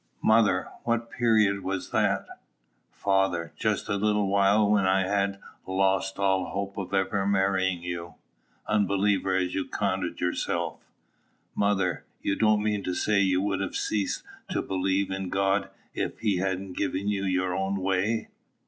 [0.23, 0.67] Mother.
[0.83, 2.25] What period was that?
[2.91, 3.53] Father.
[3.55, 8.15] Just the little while when I had lost all hope of ever marrying you,
[8.65, 10.79] unbeliever as you counted yourself.
[11.53, 12.03] Mother.
[12.23, 16.37] You don't mean to say you would have ceased to believe in God, if he
[16.37, 18.29] hadn't given you your own way?